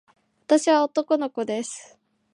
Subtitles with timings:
[0.47, 1.95] 私は男の子です。